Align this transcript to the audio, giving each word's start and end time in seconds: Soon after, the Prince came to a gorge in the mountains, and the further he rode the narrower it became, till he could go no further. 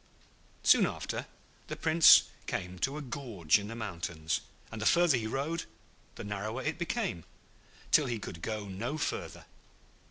Soon 0.63 0.87
after, 0.87 1.27
the 1.67 1.75
Prince 1.75 2.23
came 2.47 2.79
to 2.79 2.97
a 2.97 3.03
gorge 3.03 3.59
in 3.59 3.67
the 3.67 3.75
mountains, 3.75 4.41
and 4.71 4.81
the 4.81 4.87
further 4.87 5.15
he 5.15 5.27
rode 5.27 5.65
the 6.15 6.23
narrower 6.23 6.63
it 6.63 6.79
became, 6.79 7.23
till 7.91 8.07
he 8.07 8.17
could 8.17 8.41
go 8.41 8.67
no 8.67 8.97
further. 8.97 9.45